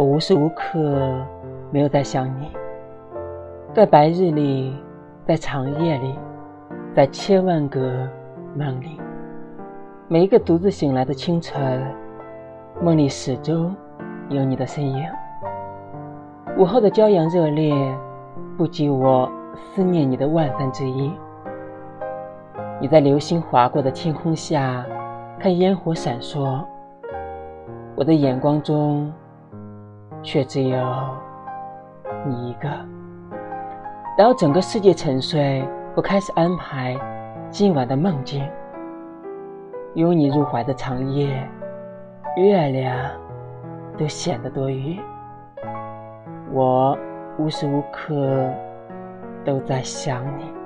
[0.00, 0.78] 我无时无刻
[1.70, 2.50] 没有在想你，
[3.74, 4.74] 在白日里，
[5.26, 6.18] 在长夜里，
[6.94, 8.08] 在千万个
[8.56, 8.98] 梦里，
[10.08, 11.82] 每一个独自醒来的清晨，
[12.80, 13.76] 梦里始终
[14.30, 15.04] 有你的身影。
[16.56, 17.74] 午后的骄阳热烈，
[18.56, 21.12] 不及我思念你的万分之一。
[22.80, 24.82] 你在流星划过的天空下，
[25.38, 26.64] 看烟火闪烁，
[27.94, 29.12] 我的眼光中。
[30.22, 30.78] 却只有
[32.26, 32.68] 你一个。
[34.18, 36.96] 然后整个世界沉睡，我开始安排
[37.48, 38.46] 今晚的梦境。
[39.94, 41.48] 拥你入怀的长夜，
[42.36, 43.10] 月亮
[43.96, 45.00] 都显得多余。
[46.52, 46.96] 我
[47.38, 48.48] 无时无刻
[49.44, 50.59] 都在想你。